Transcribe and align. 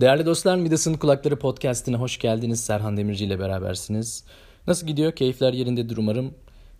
Değerli 0.00 0.26
dostlar 0.26 0.56
Midas'ın 0.56 0.94
Kulakları 0.94 1.38
Podcast'ine 1.38 1.96
hoş 1.96 2.18
geldiniz. 2.18 2.60
Serhan 2.60 2.96
Demirci 2.96 3.24
ile 3.24 3.38
berabersiniz. 3.38 4.24
Nasıl 4.66 4.86
gidiyor? 4.86 5.12
Keyifler 5.12 5.52
yerindedir 5.52 5.96
umarım. 5.96 6.34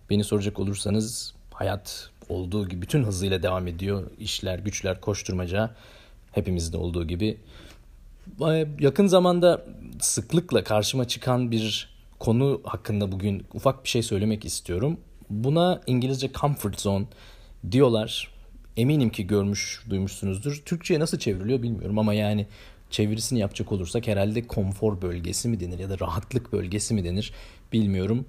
Beni 0.09 0.23
soracak 0.23 0.59
olursanız 0.59 1.33
hayat 1.53 2.09
olduğu 2.29 2.69
gibi 2.69 2.81
bütün 2.81 3.03
hızıyla 3.03 3.43
devam 3.43 3.67
ediyor. 3.67 4.03
İşler, 4.19 4.59
güçler, 4.59 5.01
koşturmaca 5.01 5.75
hepimizde 6.31 6.77
olduğu 6.77 7.07
gibi. 7.07 7.37
Yakın 8.79 9.07
zamanda 9.07 9.65
sıklıkla 9.99 10.63
karşıma 10.63 11.07
çıkan 11.07 11.51
bir 11.51 11.89
konu 12.19 12.61
hakkında 12.63 13.11
bugün 13.11 13.45
ufak 13.53 13.83
bir 13.83 13.89
şey 13.89 14.03
söylemek 14.03 14.45
istiyorum. 14.45 14.99
Buna 15.29 15.81
İngilizce 15.87 16.31
comfort 16.33 16.81
zone 16.81 17.05
diyorlar. 17.71 18.31
Eminim 18.77 19.09
ki 19.09 19.27
görmüş, 19.27 19.83
duymuşsunuzdur. 19.89 20.61
Türkçe'ye 20.65 20.99
nasıl 20.99 21.19
çevriliyor 21.19 21.63
bilmiyorum 21.63 21.99
ama 21.99 22.13
yani 22.13 22.47
çevirisini 22.91 23.39
yapacak 23.39 23.71
olursak 23.71 24.07
herhalde 24.07 24.47
konfor 24.47 25.01
bölgesi 25.01 25.47
mi 25.47 25.59
denir 25.59 25.79
ya 25.79 25.89
da 25.89 25.99
rahatlık 25.99 26.53
bölgesi 26.53 26.93
mi 26.93 27.03
denir 27.03 27.33
bilmiyorum. 27.73 28.25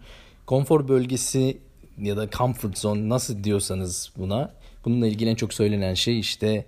Konfor 0.47 0.89
bölgesi 0.89 1.59
ya 1.99 2.17
da 2.17 2.31
comfort 2.31 2.79
zone 2.79 3.09
nasıl 3.09 3.45
diyorsanız 3.45 4.13
buna 4.17 4.53
bununla 4.85 5.07
ilgili 5.07 5.31
en 5.31 5.35
çok 5.35 5.55
söylenen 5.55 5.95
şey 5.95 6.21
işte 6.21 6.65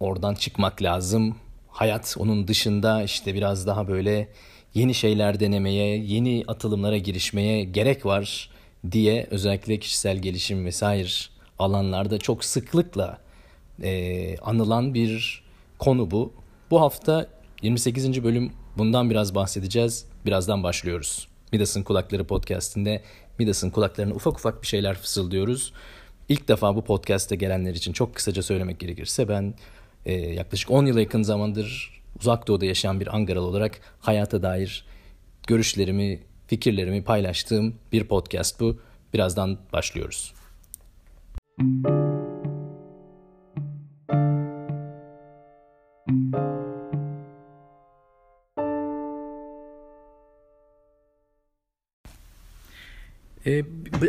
oradan 0.00 0.34
çıkmak 0.34 0.82
lazım. 0.82 1.36
Hayat 1.68 2.16
onun 2.18 2.48
dışında 2.48 3.02
işte 3.02 3.34
biraz 3.34 3.66
daha 3.66 3.88
böyle 3.88 4.28
yeni 4.74 4.94
şeyler 4.94 5.40
denemeye, 5.40 5.98
yeni 5.98 6.44
atılımlara 6.48 6.98
girişmeye 6.98 7.64
gerek 7.64 8.06
var 8.06 8.50
diye 8.90 9.26
özellikle 9.30 9.78
kişisel 9.78 10.18
gelişim 10.18 10.64
vesaire 10.64 11.08
alanlarda 11.58 12.18
çok 12.18 12.44
sıklıkla 12.44 13.18
e, 13.82 14.36
anılan 14.38 14.94
bir 14.94 15.42
konu 15.78 16.10
bu. 16.10 16.32
Bu 16.72 16.80
hafta 16.80 17.26
28. 17.62 18.24
bölüm 18.24 18.52
bundan 18.78 19.10
biraz 19.10 19.34
bahsedeceğiz. 19.34 20.06
Birazdan 20.26 20.62
başlıyoruz. 20.62 21.28
Midas'ın 21.52 21.82
Kulakları 21.82 22.24
podcastinde 22.24 23.02
Midas'ın 23.38 23.70
kulaklarına 23.70 24.14
ufak 24.14 24.34
ufak 24.34 24.62
bir 24.62 24.66
şeyler 24.66 24.94
fısıldıyoruz. 24.94 25.72
İlk 26.28 26.48
defa 26.48 26.76
bu 26.76 26.84
podcast'te 26.84 27.36
gelenler 27.36 27.74
için 27.74 27.92
çok 27.92 28.14
kısaca 28.14 28.42
söylemek 28.42 28.80
gerekirse 28.80 29.28
ben 29.28 29.54
e, 30.06 30.12
yaklaşık 30.12 30.70
10 30.70 30.86
yıla 30.86 31.00
yakın 31.00 31.22
zamandır 31.22 32.00
uzak 32.20 32.48
doğuda 32.48 32.64
yaşayan 32.64 33.00
bir 33.00 33.16
Ankaralı 33.16 33.46
olarak 33.46 33.80
hayata 34.00 34.42
dair 34.42 34.84
görüşlerimi, 35.46 36.20
fikirlerimi 36.46 37.04
paylaştığım 37.04 37.74
bir 37.92 38.04
podcast 38.04 38.60
bu. 38.60 38.78
Birazdan 39.14 39.58
başlıyoruz. 39.72 40.34
E, 41.60 42.01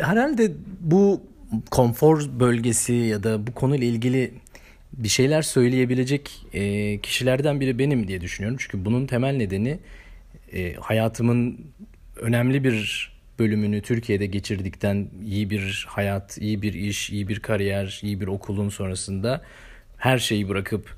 herhalde 0.02 0.52
bu 0.80 1.22
konfor 1.72 2.40
bölgesi 2.40 2.94
ya 2.94 3.24
da 3.24 3.48
bu 3.48 3.54
konuyla 3.54 3.88
ilgili 3.88 4.34
bir 4.94 5.10
şeyler 5.10 5.42
söyleyebilecek 5.42 6.46
e, 6.54 7.00
kişilerden 7.00 7.60
biri 7.60 7.80
benim 7.80 8.08
diye 8.08 8.22
düşünüyorum. 8.22 8.58
Çünkü 8.60 8.86
bunun 8.86 9.06
temel 9.06 9.36
nedeni 9.36 9.80
e, 10.54 10.74
hayatımın 10.74 11.60
önemli 12.16 12.64
bir 12.64 13.10
bölümünü 13.40 13.82
Türkiye'de 13.82 14.26
geçirdikten 14.26 15.08
iyi 15.26 15.50
bir 15.50 15.86
hayat, 15.90 16.38
iyi 16.38 16.62
bir 16.62 16.74
iş, 16.74 17.10
iyi 17.10 17.28
bir 17.28 17.40
kariyer, 17.40 18.00
iyi 18.04 18.22
bir 18.22 18.28
okulun 18.28 18.70
sonrasında 18.70 19.42
her 19.98 20.18
şeyi 20.18 20.50
bırakıp 20.50 20.98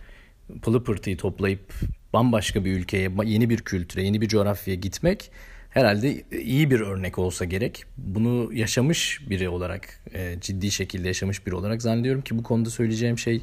pılı 0.62 0.84
pırtıyı 0.84 1.18
toplayıp 1.18 1.74
bambaşka 2.14 2.66
bir 2.66 2.72
ülkeye, 2.72 3.12
yeni 3.24 3.50
bir 3.50 3.58
kültüre, 3.58 4.04
yeni 4.04 4.22
bir 4.22 4.28
coğrafyaya 4.28 4.80
gitmek 4.80 5.32
herhalde 5.76 6.24
iyi 6.32 6.72
bir 6.72 6.80
örnek 6.80 7.20
olsa 7.20 7.46
gerek. 7.46 7.84
Bunu 7.98 8.54
yaşamış 8.54 9.22
biri 9.30 9.50
olarak, 9.50 10.00
e, 10.14 10.36
ciddi 10.42 10.72
şekilde 10.72 11.08
yaşamış 11.08 11.48
biri 11.48 11.56
olarak 11.56 11.82
zannediyorum 11.82 12.22
ki 12.22 12.38
bu 12.38 12.44
konuda 12.44 12.70
söyleyeceğim 12.70 13.18
şey 13.18 13.42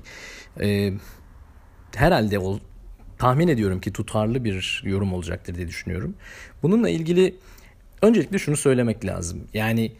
e, 0.60 0.92
herhalde 1.94 2.38
ol, 2.38 2.58
tahmin 3.18 3.48
ediyorum 3.48 3.80
ki 3.80 3.92
tutarlı 3.92 4.44
bir 4.44 4.82
yorum 4.86 5.12
olacaktır 5.12 5.54
diye 5.54 5.68
düşünüyorum. 5.68 6.14
Bununla 6.62 6.88
ilgili 6.88 7.34
öncelikle 8.02 8.38
şunu 8.38 8.56
söylemek 8.56 9.04
lazım. 9.04 9.40
Yani 9.54 9.92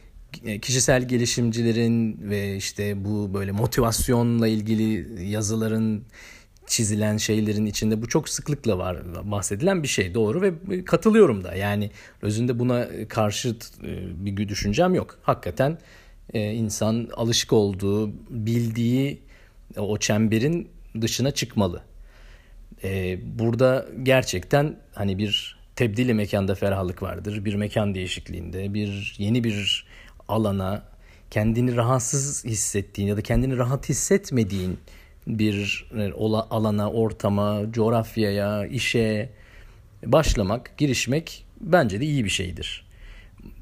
e, 0.45 0.59
kişisel 0.59 1.09
gelişimcilerin 1.09 2.19
ve 2.31 2.57
işte 2.57 3.05
bu 3.05 3.35
böyle 3.35 3.53
motivasyonla 3.53 4.49
ilgili 4.49 5.23
yazıların 5.31 6.05
çizilen 6.67 7.17
şeylerin 7.17 7.67
içinde 7.67 8.03
bu 8.03 8.09
çok 8.09 8.29
sıklıkla 8.29 8.79
var 8.79 8.97
bahsedilen 9.31 9.83
bir 9.83 9.89
şey 9.89 10.15
doğru 10.15 10.43
ve 10.43 10.85
katılıyorum 10.85 11.45
da 11.45 11.55
yani 11.55 11.91
özünde 12.23 12.59
buna 12.59 12.89
karşı 13.09 13.49
e, 13.49 13.57
bir 14.27 14.49
düşüncem 14.49 14.95
yok. 14.95 15.19
Hakikaten 15.23 15.79
e, 16.35 16.53
insan 16.53 17.09
alışık 17.17 17.53
olduğu, 17.53 18.13
bildiği 18.31 19.23
o 19.77 19.99
çemberin 19.99 20.69
dışına 21.01 21.31
çıkmalı. 21.31 21.83
E, 22.85 23.19
burada 23.39 23.87
gerçekten 24.03 24.77
hani 24.95 25.19
bir 25.19 25.59
tebdili 25.77 26.15
mekanda 26.15 26.55
ferahlık 26.55 27.03
vardır. 27.03 27.45
Bir 27.45 27.55
mekan 27.55 27.95
değişikliğinde, 27.95 28.75
bir 28.75 29.15
yeni 29.19 29.45
bir 29.45 29.87
alana 30.29 30.83
kendini 31.31 31.77
rahatsız 31.77 32.45
hissettiğin 32.45 33.09
ya 33.09 33.17
da 33.17 33.23
kendini 33.23 33.57
rahat 33.57 33.89
hissetmediğin 33.89 34.79
bir 35.27 35.87
e, 35.99 36.13
alana, 36.51 36.91
ortama, 36.91 37.73
coğrafyaya, 37.73 38.67
işe 38.67 39.31
başlamak, 40.07 40.79
girişmek 40.79 41.45
bence 41.61 42.01
de 42.01 42.05
iyi 42.05 42.25
bir 42.25 42.31
şeydir. 42.31 42.87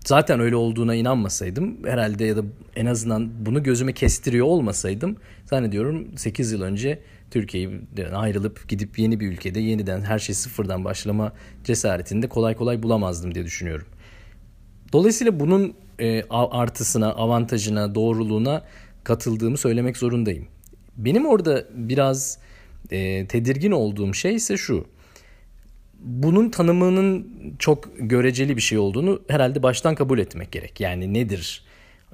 Zaten 0.05 0.41
öyle 0.41 0.57
olduğuna 0.57 0.95
inanmasaydım 0.95 1.87
herhalde 1.87 2.25
ya 2.25 2.37
da 2.37 2.43
en 2.77 2.87
azından 2.87 3.47
bunu 3.47 3.63
gözüme 3.63 3.93
kestiriyor 3.93 4.47
olmasaydım 4.47 5.17
zannediyorum 5.45 6.19
8 6.19 6.53
yıl 6.53 6.63
önce 6.63 6.99
Türkiye'den 7.31 8.13
ayrılıp 8.13 8.69
gidip 8.69 8.99
yeni 8.99 9.21
bir 9.21 9.33
ülkede 9.33 9.61
yeniden 9.61 10.01
her 10.01 10.19
şey 10.19 10.35
sıfırdan 10.35 10.85
başlama 10.85 11.33
cesaretini 11.65 12.23
de 12.23 12.29
kolay 12.29 12.57
kolay 12.57 12.83
bulamazdım 12.83 13.35
diye 13.35 13.45
düşünüyorum. 13.45 13.87
Dolayısıyla 14.93 15.41
bunun 15.41 15.75
e, 16.01 16.23
artısına, 16.31 17.13
avantajına, 17.13 17.95
doğruluğuna 17.95 18.65
katıldığımı 19.05 19.57
söylemek 19.57 19.97
zorundayım. 19.97 20.47
Benim 21.05 21.27
orada 21.27 21.65
biraz 21.75 22.39
e, 22.91 23.27
tedirgin 23.27 23.71
olduğum 23.71 24.15
şey 24.15 24.35
ise 24.35 24.57
şu. 24.57 24.87
Bunun 26.01 26.51
tanımının 26.51 27.29
çok 27.59 27.89
göreceli 27.99 28.57
bir 28.57 28.63
şey 28.63 28.79
olduğunu 28.79 29.23
herhalde 29.29 29.63
baştan 29.63 29.95
kabul 29.95 30.19
etmek 30.19 30.53
gerek. 30.53 30.81
Yani 30.81 31.15
nedir 31.15 31.65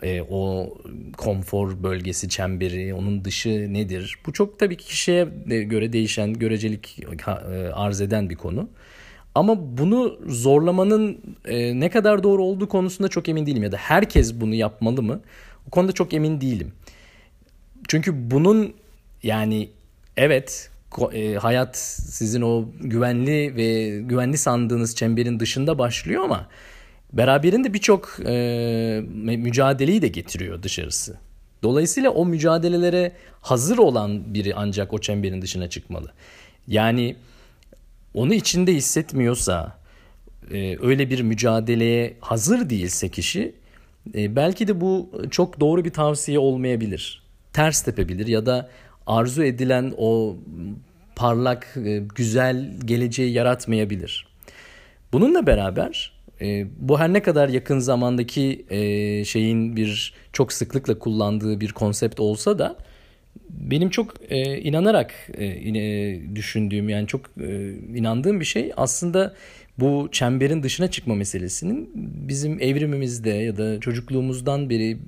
e, 0.02 0.22
o 0.30 0.74
konfor 1.16 1.82
bölgesi 1.82 2.28
çemberi, 2.28 2.94
onun 2.94 3.24
dışı 3.24 3.74
nedir? 3.74 4.18
Bu 4.26 4.32
çok 4.32 4.58
tabii 4.58 4.76
ki 4.76 4.84
kişiye 4.86 5.24
göre 5.46 5.92
değişen, 5.92 6.32
görecelik 6.32 6.98
e, 7.26 7.30
arz 7.72 8.00
eden 8.00 8.30
bir 8.30 8.36
konu. 8.36 8.68
Ama 9.34 9.78
bunu 9.78 10.18
zorlamanın 10.26 11.18
e, 11.44 11.80
ne 11.80 11.90
kadar 11.90 12.22
doğru 12.22 12.44
olduğu 12.44 12.68
konusunda 12.68 13.08
çok 13.08 13.28
emin 13.28 13.46
değilim 13.46 13.62
ya 13.62 13.72
da 13.72 13.76
herkes 13.76 14.40
bunu 14.40 14.54
yapmalı 14.54 15.02
mı? 15.02 15.20
O 15.66 15.70
konuda 15.70 15.92
çok 15.92 16.14
emin 16.14 16.40
değilim. 16.40 16.72
Çünkü 17.88 18.30
bunun 18.30 18.74
yani 19.22 19.70
evet 20.16 20.70
e, 21.12 21.34
hayat 21.34 21.76
sizin 21.76 22.42
o 22.42 22.68
güvenli 22.80 23.56
ve 23.56 23.98
güvenli 24.00 24.38
sandığınız 24.38 24.96
çemberin 24.96 25.40
dışında 25.40 25.78
başlıyor 25.78 26.24
ama 26.24 26.48
beraberinde 27.12 27.74
birçok 27.74 28.18
e, 28.26 29.02
mücadeleyi 29.36 30.02
de 30.02 30.08
getiriyor 30.08 30.62
dışarısı. 30.62 31.18
Dolayısıyla 31.62 32.10
o 32.10 32.26
mücadelelere 32.26 33.12
hazır 33.40 33.78
olan 33.78 34.34
biri 34.34 34.54
ancak 34.54 34.92
o 34.92 34.98
çemberin 34.98 35.42
dışına 35.42 35.70
çıkmalı. 35.70 36.12
Yani 36.68 37.16
onu 38.14 38.34
içinde 38.34 38.74
hissetmiyorsa, 38.74 39.78
e, 40.52 40.76
öyle 40.80 41.10
bir 41.10 41.20
mücadeleye 41.20 42.16
hazır 42.20 42.70
değilse 42.70 43.08
kişi, 43.08 43.54
e, 44.14 44.36
belki 44.36 44.68
de 44.68 44.80
bu 44.80 45.22
çok 45.30 45.60
doğru 45.60 45.84
bir 45.84 45.90
tavsiye 45.90 46.38
olmayabilir 46.38 47.25
ters 47.56 47.82
tepebilir 47.82 48.26
ya 48.26 48.46
da 48.46 48.68
arzu 49.06 49.44
edilen 49.44 49.94
o 49.96 50.36
parlak, 51.16 51.76
e, 51.86 52.02
güzel 52.14 52.70
geleceği 52.84 53.32
yaratmayabilir. 53.32 54.26
Bununla 55.12 55.46
beraber 55.46 56.12
e, 56.40 56.66
bu 56.78 56.98
her 56.98 57.12
ne 57.12 57.22
kadar 57.22 57.48
yakın 57.48 57.78
zamandaki 57.78 58.66
e, 58.70 59.24
şeyin 59.24 59.76
bir 59.76 60.14
çok 60.32 60.52
sıklıkla 60.52 60.98
kullandığı 60.98 61.60
bir 61.60 61.72
konsept 61.72 62.20
olsa 62.20 62.58
da 62.58 62.76
benim 63.50 63.90
çok 63.90 64.14
inanarak 64.62 65.12
düşündüğüm 66.34 66.88
yani 66.88 67.06
çok 67.06 67.30
inandığım 67.94 68.40
bir 68.40 68.44
şey 68.44 68.72
aslında 68.76 69.34
bu 69.78 70.08
çemberin 70.12 70.62
dışına 70.62 70.90
çıkma 70.90 71.14
meselesinin 71.14 71.90
bizim 72.28 72.60
evrimimizde 72.60 73.30
ya 73.30 73.56
da 73.56 73.80
çocukluğumuzdan 73.80 74.70
beri 74.70 74.98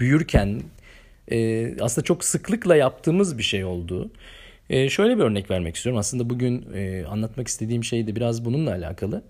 büyürken 0.00 0.60
e, 1.30 1.80
aslında 1.80 2.04
çok 2.04 2.24
sıklıkla 2.24 2.76
yaptığımız 2.76 3.38
bir 3.38 3.42
şey 3.42 3.64
oldu. 3.64 4.10
E, 4.70 4.88
şöyle 4.88 5.18
bir 5.18 5.22
örnek 5.22 5.50
vermek 5.50 5.76
istiyorum. 5.76 5.98
Aslında 5.98 6.30
bugün 6.30 6.66
e, 6.74 7.04
anlatmak 7.04 7.48
istediğim 7.48 7.84
şey 7.84 8.06
de 8.06 8.16
biraz 8.16 8.44
bununla 8.44 8.70
alakalı. 8.70 9.22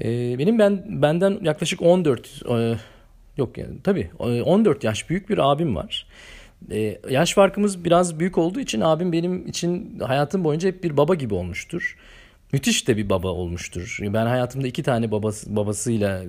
E, 0.00 0.38
benim 0.38 0.58
ben 0.58 0.84
benden 1.02 1.38
yaklaşık 1.42 1.82
14 1.82 2.42
e, 2.50 2.74
yok 3.36 3.58
yani 3.58 3.74
tabii 3.84 4.10
14 4.18 4.84
yaş 4.84 5.10
büyük 5.10 5.28
bir 5.28 5.52
abim 5.52 5.76
var. 5.76 6.06
E, 6.70 6.98
yaş 7.10 7.34
farkımız 7.34 7.84
biraz 7.84 8.20
büyük 8.20 8.38
olduğu 8.38 8.60
için 8.60 8.80
abim 8.80 9.12
benim 9.12 9.46
için 9.46 9.98
hayatım 9.98 10.44
boyunca 10.44 10.68
hep 10.68 10.84
bir 10.84 10.96
baba 10.96 11.14
gibi 11.14 11.34
olmuştur. 11.34 11.96
Müthiş 12.52 12.88
de 12.88 12.96
bir 12.96 13.10
baba 13.10 13.28
olmuştur. 13.28 13.98
Ben 14.02 14.26
hayatımda 14.26 14.66
iki 14.66 14.82
tane 14.82 15.10
babası, 15.10 15.56
babasıyla 15.56 16.22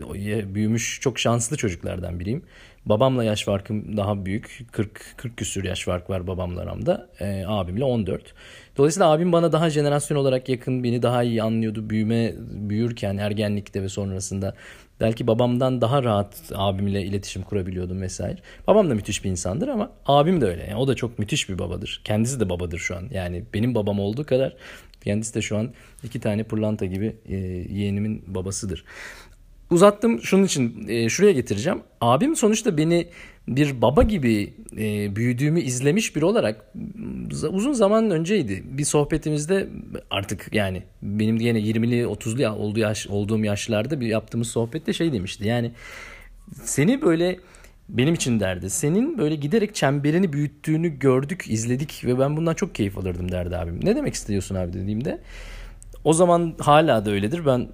büyümüş 0.56 1.00
çok 1.02 1.20
şanslı 1.20 1.58
çocuklardan 1.58 2.20
biriyim. 2.20 2.44
Babamla 2.86 3.24
yaş 3.24 3.44
farkım 3.44 3.98
daha 3.98 4.26
büyük. 4.26 4.66
40 4.72 5.18
40 5.18 5.38
küsür 5.38 5.64
yaş 5.64 5.84
fark 5.84 6.10
var 6.10 6.28
babamla 6.28 6.62
aramda. 6.62 7.10
E, 7.20 7.44
abimle 7.48 7.84
14. 7.84 8.34
Dolayısıyla 8.78 9.12
abim 9.12 9.32
bana 9.32 9.52
daha 9.52 9.70
jenerasyon 9.70 10.18
olarak 10.18 10.50
yakın, 10.50 10.84
beni 10.84 11.02
daha 11.02 11.24
iyi 11.24 11.44
anlıyordu. 11.44 11.90
Büyüme 11.90 12.34
büyürken 12.52 13.18
ergenlikte 13.18 13.82
ve 13.82 13.90
sonrasında 13.90 14.56
belki 15.00 15.28
babamdan 15.28 15.82
daha 15.82 16.04
rahat 16.04 16.52
abimle 16.56 17.02
iletişim 17.04 17.44
kurabiliyordum 17.44 18.02
vesaire. 18.02 18.38
Babam 18.68 18.90
da 18.90 18.96
müthiş 18.96 19.24
bir 19.24 19.30
insandır 19.30 19.68
ama 19.68 19.92
abim 20.06 20.42
de 20.42 20.46
öyle. 20.46 20.64
Yani 20.64 20.76
o 20.76 20.88
da 20.88 20.96
çok 20.96 21.20
müthiş 21.20 21.50
bir 21.50 21.60
babadır. 21.60 22.02
Kendisi 22.04 22.40
de 22.40 22.50
babadır 22.50 22.80
şu 22.80 22.96
an. 22.96 23.04
Yani 23.12 23.44
benim 23.54 23.76
babam 23.76 24.00
olduğu 24.00 24.26
kadar 24.26 24.56
kendisi 25.04 25.36
de 25.36 25.42
şu 25.42 25.58
an 25.58 25.74
iki 26.04 26.20
tane 26.20 26.44
pırlanta 26.44 26.86
gibi 26.86 27.16
e, 27.26 27.36
yeğenimin 27.70 28.24
babasıdır. 28.28 28.86
Uzattım 29.72 30.22
şunun 30.22 30.44
için 30.44 30.88
e, 30.88 31.10
şuraya 31.10 31.32
getireceğim. 31.32 31.82
Abim 32.02 32.36
sonuçta 32.36 32.78
beni 32.78 33.08
bir 33.48 33.82
baba 33.82 34.04
gibi 34.04 34.54
e, 34.78 35.16
büyüdüğümü 35.16 35.62
izlemiş 35.62 36.16
biri 36.16 36.26
olarak 36.26 36.66
uzun 37.50 37.74
zaman 37.74 38.12
önceydi. 38.12 38.64
Bir 38.66 38.86
sohbetimizde 38.86 39.70
artık 40.10 40.50
yani 40.52 40.84
benim 41.02 41.38
yine 41.38 41.60
20'li 41.60 42.04
30'lu 42.04 42.50
olduğu 42.50 42.80
yaş, 42.80 43.08
olduğum 43.08 43.44
yaşlarda 43.44 44.00
bir 44.00 44.08
yaptığımız 44.08 44.48
sohbette 44.48 44.94
şey 44.94 45.14
demişti. 45.14 45.48
Yani 45.48 45.72
seni 46.64 47.02
böyle 47.02 47.40
benim 47.90 48.14
için 48.14 48.40
derdi. 48.40 48.70
Senin 48.70 49.18
böyle 49.18 49.36
giderek 49.36 49.76
çemberini 49.76 50.34
büyüttüğünü 50.34 51.00
gördük, 51.00 51.46
izledik 51.50 52.06
ve 52.06 52.20
ben 52.20 52.38
bundan 52.38 52.54
çok 52.54 52.76
keyif 52.76 52.98
alırdım 52.98 53.32
derdi 53.32 53.58
abim. 53.58 53.80
Ne 53.84 53.96
demek 53.96 54.14
istiyorsun 54.14 54.56
abi 54.56 54.74
dediğimde 54.74 55.20
o 56.04 56.14
zaman 56.14 56.54
hala 56.60 57.06
da 57.06 57.12
öyledir. 57.12 57.46
Ben 57.46 57.68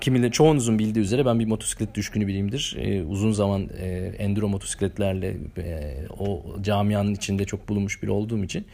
kiminle 0.00 0.30
çoğunuzun 0.30 0.78
bildiği 0.78 1.00
üzere 1.00 1.26
ben 1.26 1.38
bir 1.40 1.46
motosiklet 1.46 1.94
düşkünü 1.94 2.26
biriyimdir. 2.26 2.76
Ee, 2.78 3.02
uzun 3.04 3.32
zaman 3.32 3.68
e, 3.78 3.88
enduro 4.18 4.48
motosikletlerle 4.48 5.36
e, 5.58 5.94
o 6.18 6.42
camianın 6.62 7.14
içinde 7.14 7.44
çok 7.44 7.68
bulunmuş 7.68 8.02
biri 8.02 8.10
olduğum 8.10 8.44
için 8.44 8.66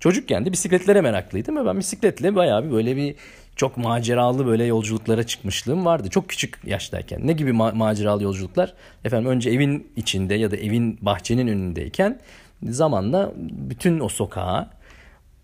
çocukken 0.00 0.46
de 0.46 0.52
bisikletlere 0.52 1.00
meraklıydım 1.00 1.56
ve 1.56 1.66
ben 1.66 1.78
bisikletle 1.78 2.34
bayağı 2.34 2.64
bir 2.64 2.70
böyle 2.70 2.96
bir 2.96 3.14
çok 3.56 3.76
maceralı 3.76 4.46
böyle 4.46 4.64
yolculuklara 4.64 5.22
çıkmışlığım 5.22 5.84
vardı. 5.84 6.08
Çok 6.10 6.28
küçük 6.28 6.58
yaştayken. 6.66 7.26
Ne 7.26 7.32
gibi 7.32 7.50
ma- 7.50 7.74
maceralı 7.74 8.22
yolculuklar? 8.22 8.74
Efendim 9.04 9.30
önce 9.30 9.50
evin 9.50 9.86
içinde 9.96 10.34
ya 10.34 10.50
da 10.50 10.56
evin 10.56 10.98
bahçenin 11.02 11.46
önündeyken 11.46 12.18
zamanla 12.62 13.32
bütün 13.50 14.00
o 14.00 14.08
sokağa 14.08 14.70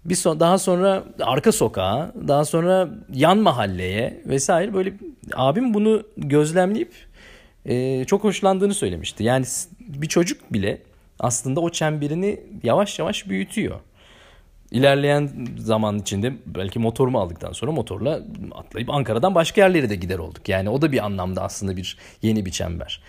bir 0.05 0.15
son, 0.15 0.41
daha 0.41 0.59
sonra 0.59 1.05
arka 1.21 1.53
sokağa, 1.53 2.13
daha 2.29 2.45
sonra 2.45 2.89
yan 3.15 3.39
mahalleye 3.39 4.23
vesaire 4.27 4.75
böyle 4.75 4.93
abim 5.35 5.75
bunu 5.75 6.03
gözlemleyip 6.17 6.93
e, 7.67 8.05
çok 8.05 8.25
hoşlandığını 8.25 8.75
söylemişti. 8.75 9.25
Yani 9.25 9.47
bir 9.81 10.09
çocuk 10.09 10.53
bile 10.53 10.83
aslında 11.19 11.61
o 11.61 11.71
çemberini 11.71 12.41
yavaş 12.63 12.99
yavaş 12.99 13.29
büyütüyor. 13.29 13.81
İlerleyen 14.71 15.31
zaman 15.59 15.99
içinde 15.99 16.33
belki 16.47 16.79
motorumu 16.79 17.21
aldıktan 17.21 17.53
sonra 17.53 17.73
motorla 17.73 18.21
atlayıp 18.53 18.91
Ankara'dan 18.91 19.35
başka 19.35 19.61
yerlere 19.61 19.91
de 19.91 19.97
gider 19.97 20.19
olduk. 20.19 20.49
Yani 20.49 20.71
o 20.71 20.83
da 20.83 20.93
bir 20.93 21.05
anlamda 21.05 21.43
aslında 21.43 21.77
bir 21.77 21.99
yeni 22.23 22.47
bir 22.47 22.51
çember. 22.51 23.03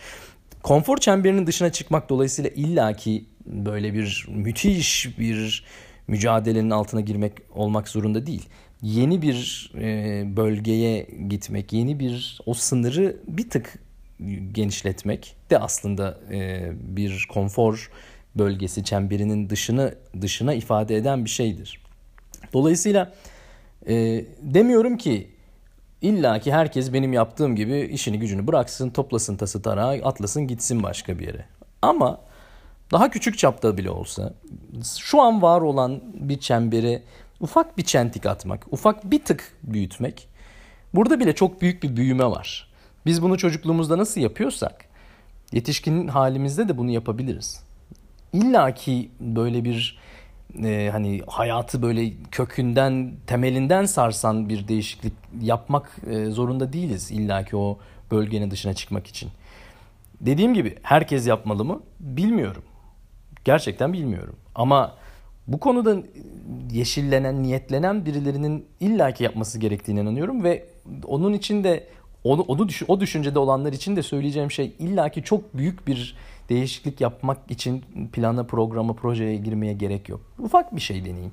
Konfor 0.63 0.97
çemberinin 0.97 1.47
dışına 1.47 1.71
çıkmak 1.71 2.09
dolayısıyla 2.09 2.49
illaki 2.49 3.25
böyle 3.45 3.93
bir 3.93 4.25
müthiş 4.29 5.19
bir 5.19 5.63
mücadelenin 6.07 6.69
altına 6.69 7.01
girmek 7.01 7.33
olmak 7.55 7.87
zorunda 7.87 8.25
değil. 8.25 8.49
Yeni 8.81 9.21
bir 9.21 9.71
e, 9.75 10.23
bölgeye 10.37 11.07
gitmek, 11.29 11.73
yeni 11.73 11.99
bir 11.99 12.39
o 12.45 12.53
sınırı 12.53 13.17
bir 13.27 13.49
tık 13.49 13.79
genişletmek 14.51 15.35
de 15.49 15.59
aslında 15.59 16.19
e, 16.31 16.71
bir 16.73 17.27
konfor 17.33 17.91
bölgesi 18.35 18.83
çemberinin 18.83 19.49
dışını 19.49 19.95
dışına 20.21 20.53
ifade 20.53 20.95
eden 20.95 21.25
bir 21.25 21.29
şeydir. 21.29 21.81
Dolayısıyla 22.53 23.13
e, 23.87 24.25
demiyorum 24.41 24.97
ki 24.97 25.27
illa 26.01 26.39
ki 26.39 26.53
herkes 26.53 26.93
benim 26.93 27.13
yaptığım 27.13 27.55
gibi 27.55 27.79
işini 27.79 28.19
gücünü 28.19 28.47
bıraksın, 28.47 28.89
toplasın 28.89 29.37
tası 29.37 29.61
tarağı, 29.61 29.91
atlasın 30.03 30.47
gitsin 30.47 30.83
başka 30.83 31.19
bir 31.19 31.27
yere. 31.27 31.45
Ama 31.81 32.21
daha 32.93 33.09
küçük 33.09 33.37
çapta 33.37 33.77
bile 33.77 33.89
olsa 33.89 34.33
şu 34.99 35.21
an 35.21 35.41
var 35.41 35.61
olan 35.61 36.01
bir 36.13 36.39
çembere 36.39 37.03
ufak 37.39 37.77
bir 37.77 37.83
çentik 37.83 38.25
atmak, 38.25 38.65
ufak 38.71 39.11
bir 39.11 39.19
tık 39.19 39.57
büyütmek 39.63 40.27
burada 40.93 41.19
bile 41.19 41.35
çok 41.35 41.61
büyük 41.61 41.83
bir 41.83 41.95
büyüme 41.95 42.25
var. 42.25 42.73
Biz 43.05 43.21
bunu 43.21 43.37
çocukluğumuzda 43.37 43.97
nasıl 43.97 44.21
yapıyorsak 44.21 44.85
yetişkin 45.51 46.07
halimizde 46.07 46.67
de 46.67 46.77
bunu 46.77 46.91
yapabiliriz. 46.91 47.63
İlla 48.33 48.73
ki 48.73 49.09
böyle 49.19 49.63
bir 49.63 49.99
e, 50.63 50.89
hani 50.91 51.21
hayatı 51.27 51.81
böyle 51.81 52.13
kökünden, 52.31 53.13
temelinden 53.27 53.85
sarsan 53.85 54.49
bir 54.49 54.67
değişiklik 54.67 55.13
yapmak 55.41 55.97
e, 56.09 56.25
zorunda 56.25 56.73
değiliz. 56.73 57.11
İlla 57.11 57.45
ki 57.45 57.57
o 57.57 57.79
bölgenin 58.11 58.51
dışına 58.51 58.73
çıkmak 58.73 59.07
için. 59.07 59.29
Dediğim 60.21 60.53
gibi 60.53 60.77
herkes 60.83 61.27
yapmalı 61.27 61.65
mı? 61.65 61.81
Bilmiyorum. 61.99 62.63
Gerçekten 63.45 63.93
bilmiyorum. 63.93 64.35
Ama 64.55 64.95
bu 65.47 65.59
konuda 65.59 65.97
yeşillenen, 66.71 67.43
niyetlenen 67.43 68.05
birilerinin 68.05 68.65
illaki 68.79 69.23
yapması 69.23 69.59
gerektiğine 69.59 70.01
inanıyorum 70.01 70.43
ve 70.43 70.65
onun 71.07 71.33
için 71.33 71.63
de 71.63 71.87
onu, 72.23 72.41
onu 72.41 72.67
o 72.87 72.99
düşüncede 72.99 73.39
olanlar 73.39 73.73
için 73.73 73.95
de 73.95 74.03
söyleyeceğim 74.03 74.51
şey 74.51 74.75
illaki 74.79 75.23
çok 75.23 75.57
büyük 75.57 75.87
bir 75.87 76.15
değişiklik 76.49 77.01
yapmak 77.01 77.51
için 77.51 77.83
plana, 78.13 78.43
programa, 78.43 78.93
projeye 78.93 79.35
girmeye 79.35 79.73
gerek 79.73 80.09
yok. 80.09 80.21
Ufak 80.39 80.75
bir 80.75 80.81
şey 80.81 81.05
deneyin. 81.05 81.31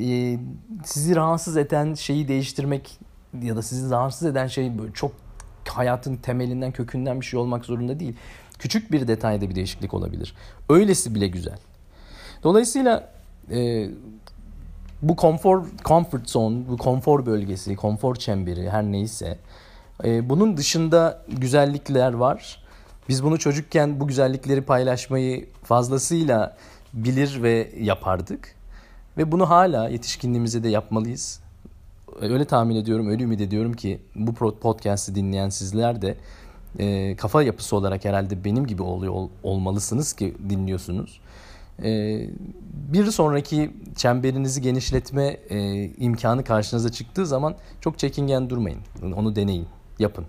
Ee, 0.00 0.38
sizi 0.84 1.16
rahatsız 1.16 1.56
eden 1.56 1.94
şeyi 1.94 2.28
değiştirmek 2.28 2.98
ya 3.42 3.56
da 3.56 3.62
sizi 3.62 3.90
rahatsız 3.90 4.28
eden 4.28 4.46
şey 4.46 4.72
çok 4.94 5.12
hayatın 5.68 6.16
temelinden, 6.16 6.72
kökünden 6.72 7.20
bir 7.20 7.26
şey 7.26 7.40
olmak 7.40 7.64
zorunda 7.64 8.00
değil. 8.00 8.16
Küçük 8.64 8.92
bir 8.92 9.08
detayda 9.08 9.50
bir 9.50 9.54
değişiklik 9.54 9.94
olabilir. 9.94 10.34
Öylesi 10.68 11.14
bile 11.14 11.28
güzel. 11.28 11.58
Dolayısıyla 12.42 13.10
e, 13.50 13.88
bu 15.02 15.16
konfor 15.16 15.64
comfort 15.84 16.30
zone, 16.30 16.68
bu 16.68 16.76
konfor 16.76 17.26
bölgesi, 17.26 17.76
konfor 17.76 18.14
çemberi 18.14 18.70
her 18.70 18.82
neyse 18.84 19.38
e, 20.04 20.28
bunun 20.28 20.56
dışında 20.56 21.22
güzellikler 21.28 22.12
var. 22.12 22.62
Biz 23.08 23.24
bunu 23.24 23.38
çocukken 23.38 24.00
bu 24.00 24.06
güzellikleri 24.06 24.62
paylaşmayı 24.62 25.46
fazlasıyla 25.62 26.56
bilir 26.92 27.42
ve 27.42 27.72
yapardık. 27.80 28.54
Ve 29.16 29.32
bunu 29.32 29.50
hala 29.50 29.88
yetişkinliğimizde 29.88 30.62
de 30.62 30.68
yapmalıyız. 30.68 31.40
Öyle 32.20 32.44
tahmin 32.44 32.76
ediyorum, 32.76 33.08
öyle 33.08 33.24
ümit 33.24 33.40
ediyorum 33.40 33.72
ki 33.72 34.00
bu 34.14 34.34
podcast'i 34.34 35.14
dinleyen 35.14 35.48
sizler 35.48 36.02
de 36.02 36.16
e, 36.78 37.16
kafa 37.16 37.42
yapısı 37.42 37.76
olarak 37.76 38.04
herhalde 38.04 38.44
benim 38.44 38.66
gibi 38.66 38.82
oluyor 38.82 39.12
ol, 39.12 39.28
olmalısınız 39.42 40.12
ki 40.12 40.34
dinliyorsunuz. 40.48 41.20
E, 41.82 42.20
bir 42.92 43.06
sonraki 43.10 43.70
çemberinizi 43.96 44.62
genişletme 44.62 45.26
e, 45.50 45.84
imkanı 45.84 46.44
karşınıza 46.44 46.92
çıktığı 46.92 47.26
zaman 47.26 47.54
çok 47.80 47.98
çekingen 47.98 48.50
durmayın. 48.50 48.80
Onu 49.02 49.36
deneyin, 49.36 49.66
yapın. 49.98 50.24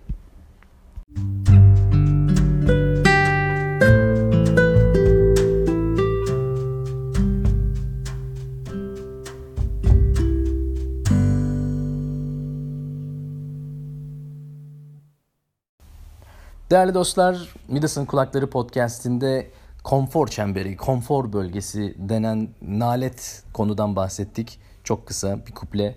Değerli 16.75 16.93
dostlar, 16.93 17.49
Midas'ın 17.67 18.05
Kulakları 18.05 18.49
podcastinde 18.49 19.51
konfor 19.83 20.27
çemberi, 20.27 20.77
konfor 20.77 21.33
bölgesi 21.33 21.95
denen 21.97 22.49
nalet 22.61 23.43
konudan 23.53 23.95
bahsettik. 23.95 24.59
Çok 24.83 25.07
kısa 25.07 25.45
bir 25.47 25.51
kuple. 25.51 25.95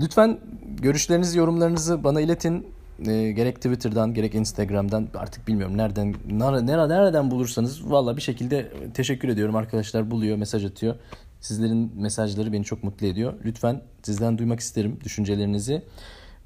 Lütfen 0.00 0.40
görüşlerinizi, 0.80 1.38
yorumlarınızı 1.38 2.04
bana 2.04 2.20
iletin. 2.20 2.66
E, 3.06 3.32
gerek 3.32 3.56
Twitter'dan 3.56 4.14
gerek 4.14 4.34
Instagram'dan 4.34 5.08
artık 5.14 5.48
bilmiyorum 5.48 5.76
nereden 5.76 6.14
nereden, 6.30 6.88
nereden 6.88 7.30
bulursanız 7.30 7.90
valla 7.90 8.16
bir 8.16 8.22
şekilde 8.22 8.72
teşekkür 8.94 9.28
ediyorum 9.28 9.56
arkadaşlar 9.56 10.10
buluyor 10.10 10.36
mesaj 10.36 10.64
atıyor. 10.64 10.94
Sizlerin 11.40 11.92
mesajları 11.96 12.52
beni 12.52 12.64
çok 12.64 12.84
mutlu 12.84 13.06
ediyor. 13.06 13.34
Lütfen 13.44 13.82
sizden 14.02 14.38
duymak 14.38 14.60
isterim 14.60 14.98
düşüncelerinizi. 15.04 15.82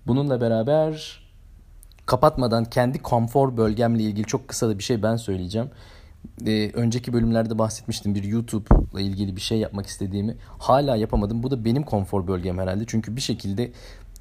Bununla 0.06 0.40
beraber 0.40 1.23
kapatmadan 2.06 2.64
kendi 2.64 2.98
konfor 2.98 3.56
bölgemle 3.56 4.02
ilgili 4.02 4.26
çok 4.26 4.48
kısa 4.48 4.68
da 4.68 4.78
bir 4.78 4.82
şey 4.82 5.02
ben 5.02 5.16
söyleyeceğim. 5.16 5.70
Ee, 6.46 6.70
önceki 6.74 7.12
bölümlerde 7.12 7.58
bahsetmiştim 7.58 8.14
bir 8.14 8.24
YouTube'la 8.24 9.00
ilgili 9.00 9.36
bir 9.36 9.40
şey 9.40 9.58
yapmak 9.58 9.86
istediğimi. 9.86 10.36
Hala 10.58 10.96
yapamadım. 10.96 11.42
Bu 11.42 11.50
da 11.50 11.64
benim 11.64 11.82
konfor 11.82 12.26
bölgem 12.26 12.58
herhalde. 12.58 12.84
Çünkü 12.86 13.16
bir 13.16 13.20
şekilde 13.20 13.72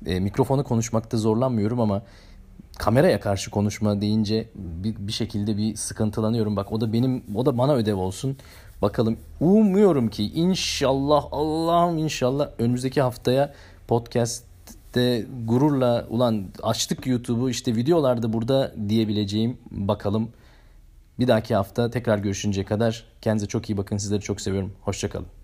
e, 0.06 0.20
mikrofona 0.20 0.63
konuşmakta 0.63 1.18
zorlanmıyorum 1.18 1.80
ama 1.80 2.02
kameraya 2.78 3.20
karşı 3.20 3.52
konuşma 3.52 4.02
deyince 4.02 4.50
bir, 4.56 4.96
bir 5.00 5.12
şekilde 5.12 5.58
bir 5.58 5.75
sıkıntılanıyorum. 5.75 6.56
Bak 6.56 6.72
o 6.72 6.82
da 6.82 6.94
benim 6.94 7.24
o 7.36 7.46
da 7.46 7.58
bana 7.58 7.74
ödev 7.74 7.96
olsun. 7.96 8.38
Bakalım 8.82 9.18
umuyorum 9.40 10.10
ki 10.10 10.24
inşallah 10.24 11.25
Allah'ım 11.32 11.98
inşallah 11.98 12.50
önümüzdeki 12.60 13.02
haftaya 13.02 13.54
podcast'te 14.94 15.26
gururla 15.46 16.08
ulan 16.10 16.46
açtık 16.64 17.08
YouTube'u 17.08 17.50
işte 17.50 17.76
videolarda 17.76 18.34
burada 18.34 18.74
diyebileceğim 18.90 19.58
bakalım. 19.72 20.30
Bir 21.20 21.28
dahaki 21.28 21.56
hafta 21.56 21.90
tekrar 21.90 22.18
görüşünceye 22.18 22.66
kadar 22.66 23.06
kendinize 23.22 23.48
çok 23.48 23.70
iyi 23.70 23.78
bakın. 23.78 23.98
Sizleri 23.98 24.22
çok 24.22 24.42
seviyorum. 24.42 24.74
Hoşçakalın. 24.82 25.43